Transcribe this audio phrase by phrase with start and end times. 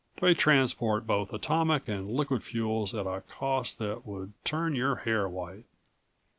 [0.15, 5.29] They transport both atomic and liquid fuels at a cost that would turn your hair
[5.29, 5.65] white."